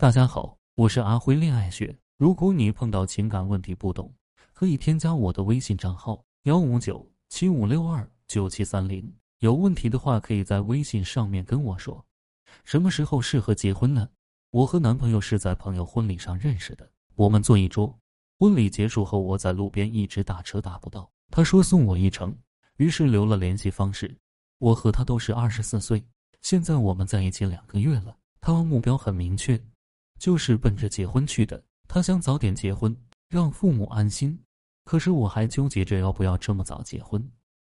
[0.00, 1.94] 大家好，我是阿辉恋爱学。
[2.16, 4.10] 如果你碰到情感问题不懂，
[4.54, 9.12] 可以添加我的微信账号幺五九七五六二九七三零。
[9.40, 12.02] 有问题的话，可以在微信上面跟我说。
[12.64, 14.08] 什么时候适合结婚呢？
[14.52, 17.94] 我和男朋友是在朋友婚礼上认识的，我们坐一桌。
[18.38, 22.34] 婚礼结束后，我在路边一直打车打不到，他说送我一程，
[22.78, 24.16] 于是留了联系方式。
[24.60, 26.02] 我和他都是二十四岁，
[26.40, 28.16] 现在我们在一起两个月了。
[28.40, 29.62] 他目标很明确，
[30.20, 31.60] 就是奔着结婚去的。
[31.88, 32.96] 他想早点结婚，
[33.28, 34.38] 让父母安心。
[34.84, 37.20] 可是我还纠结着要不要这么早结婚。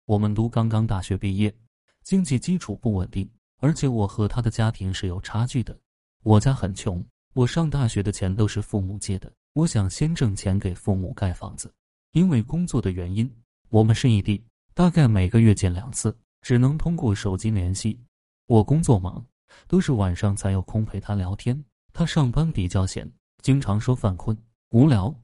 [0.04, 1.54] 我们都刚刚大学毕业，
[2.02, 3.30] 经济基础不稳定，
[3.60, 5.78] 而且我和他的家庭是有差距的。
[6.24, 7.02] 我家很穷，
[7.34, 9.32] 我上大学的钱都是父母借的。
[9.52, 11.72] 我想先挣钱给父母盖房子。
[12.12, 13.32] 因为工作的原因，
[13.68, 14.44] 我们是异地，
[14.74, 16.14] 大概每个月见两次。
[16.42, 18.00] 只能通过手机联系。
[18.46, 19.24] 我工作忙，
[19.68, 21.62] 都是晚上才有空陪他聊天。
[21.92, 23.12] 他上班比较闲，
[23.42, 24.36] 经常说犯困、
[24.70, 25.14] 无聊。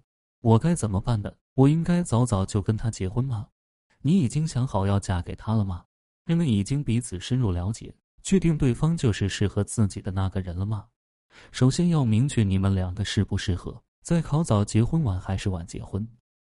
[0.40, 1.32] 我该怎么办呢？
[1.54, 3.48] 我应该早早就跟他结婚吗？
[4.02, 5.84] 你已经想好要嫁给他了吗？
[6.26, 10.86] 你们已经彼此深入了解，确定对方就是适合自己的那个人了吗？
[11.52, 16.06] 首先要明确你们两个适不适合，再考早结婚晚还是晚结婚。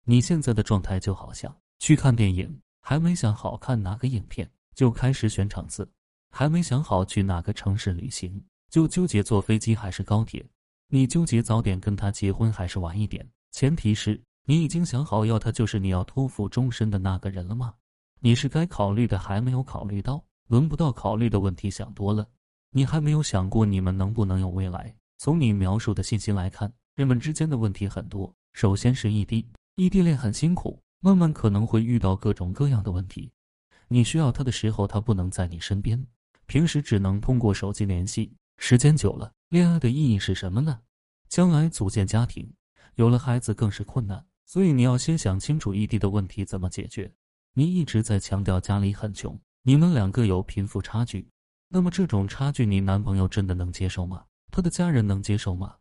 [0.05, 2.61] 你现在的状态就好像去看电影。
[2.81, 5.83] 还没想好看哪个影片，就开始选场次；
[6.31, 10.45] 还没想好去哪个城市旅行，就纠结坐飞机还是高铁。
[10.87, 13.27] 你纠结早点跟他结婚还是晚一点？
[13.51, 17.73] 前提是你已经想好要他就是你要托付终身的那个人了吗？
[18.19, 22.27] 你是该考虑的还没有考虑到，轮不到考虑的问题想多了。
[22.71, 24.95] 你还没有想过你们能不能有未来？
[25.17, 28.33] 从你描述的信息来看，你们之间的问题很多。
[28.53, 30.79] 首先是异地，异地恋很辛苦。
[31.01, 33.31] 慢慢可能会遇到各种各样的问题，
[33.87, 36.05] 你需要他的时候，他不能在你身边，
[36.45, 38.33] 平时只能通过手机联系。
[38.61, 40.81] 时间久了，恋爱的意义是什么呢？
[41.29, 42.53] 将来组建家庭，
[42.95, 44.23] 有了孩子更是困难。
[44.45, 47.09] 所以你要先想清楚异地的问题怎么解决。
[47.53, 51.29] 你一直在强调家里很穷，你们两个有贫富差距，
[51.69, 54.25] 那么这种差距你男朋友真的能接受吗？
[54.51, 55.77] 他的家人能接受吗？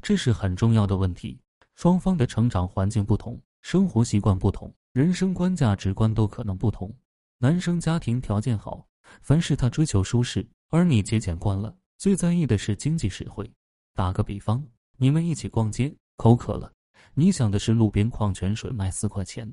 [0.00, 1.40] 这是很重要的问题。
[1.74, 3.38] 双方的成长环境不同。
[3.62, 6.94] 生活习惯不同，人生观、价值观都可能不同。
[7.38, 8.86] 男生家庭条件好，
[9.20, 13.52] 凡事他追求舒适，而你节俭惯了，最在意的是经济实惠。
[13.92, 14.66] 打个比方，
[14.96, 16.72] 你们一起逛街，口渴了，
[17.12, 19.46] 你想的是路边矿泉水卖四块钱，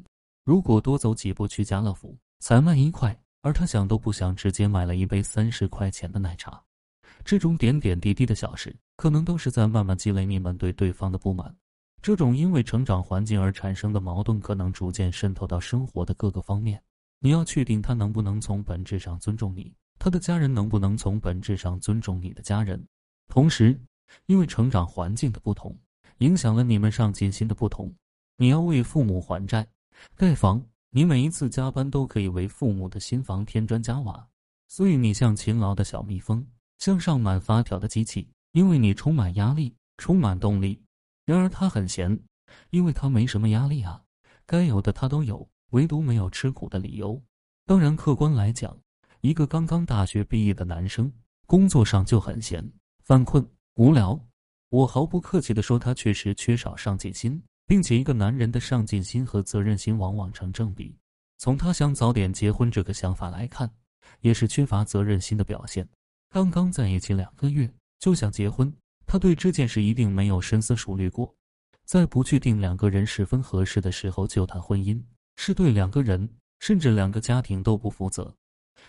[0.46, 6.64] 如果多走几步去家乐福才卖一块，而他想都不想，直接买了一杯三十块钱的奶茶。
[7.26, 11.54] 这种点点滴滴的小事，可能都是在慢慢积累你们对对方的不满。
[12.02, 16.82] 这种因为成长环境而产生的矛盾，可能逐渐渗透到生活的各个方面。
[17.20, 19.74] 你要确定他能不能从本质上尊重你，
[20.08, 22.82] 他的家人能不能从本质上尊重你的家人。
[23.28, 23.78] 同时，
[24.28, 25.78] 因为成长环境的不同，
[26.20, 27.94] 影响了你们上进心的不同。
[28.38, 29.68] 你要为父母还债、
[30.16, 34.26] 盖房，你每一次加班都可以为父母的新房添砖加瓦。
[34.70, 36.48] 所以你像勤劳的小蜜蜂，
[36.80, 40.82] 像上满发条的机器，因为你充满压力，充满动力。
[41.26, 42.18] 然而他很闲，
[42.70, 44.02] 因为他没什么压力啊，
[44.46, 47.22] 该有的他都有，唯独没有吃苦的理由。
[47.66, 48.80] 当然，客观来讲，
[49.22, 51.12] 一个刚刚大学毕业的男生，
[51.46, 52.72] 工作上就很闲，
[53.04, 53.46] 犯困、
[53.76, 54.20] 无聊。
[54.70, 60.96] 我毫不客气地说，他确实缺少上进心，并且一个男人的上进心和责任心往往成正比。
[61.38, 63.72] 从他想早点结婚这个想法来看，
[64.22, 65.88] 也是缺乏责任心的表现。
[66.30, 68.72] 刚刚在一起两个月就想结婚。
[69.06, 71.34] 他对这件事一定没有深思熟虑过，
[71.86, 75.02] 在不确定两个人十分合适的时候就谈婚姻，
[75.38, 76.30] 是对两个人
[76.60, 78.36] 甚至两个家庭都不负责。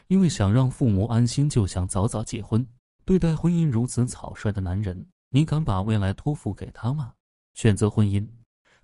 [0.09, 2.67] 因为想让父母安心，就想早早结婚。
[3.05, 7.13] 对待婚姻如此草率的男人，你敢把未来托付给他吗？
[7.55, 8.27] 选择婚姻，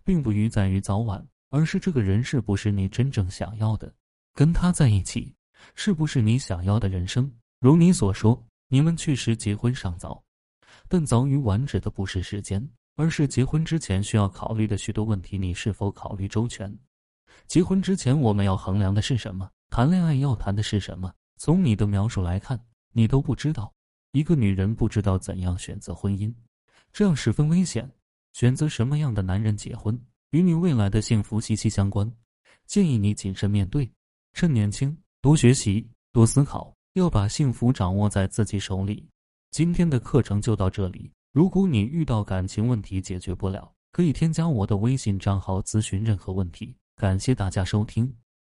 [0.02, 3.92] 并不于在于早晚，而是这个人是不是你真正想要的？
[4.34, 5.34] 跟他在一起，
[5.74, 7.30] 是不是你想要的人生？
[7.60, 10.22] 如你所说，你们确实结婚尚早。
[10.88, 15.38] 但早与晚指的不是时间，而是结婚之前需要考虑的许多问题。
[15.38, 16.76] 你是否考虑周全？
[17.46, 19.48] 结婚之前我们要衡量的是什么？
[19.76, 21.12] 谈恋爱要谈的是什么？
[21.36, 23.74] 从你的描述来看，你都不知道。
[24.12, 26.32] 一个女人不知道怎样选择婚姻，
[26.92, 27.90] 这样十分危险。
[28.34, 30.00] 选择什么样的男人结婚，
[30.30, 32.08] 与你未来的幸福息息相关。
[32.68, 33.90] 建议你谨慎面对，
[34.32, 39.04] 趁年轻多学习多思考，要把幸福掌握在自己手里。
[39.50, 41.10] 今天的课程就到这里。
[41.32, 46.76] 如果你遇到感情问题解决不了，可以添加我的微信账号咨询任何问题。
[46.94, 48.14] 感谢大家收听。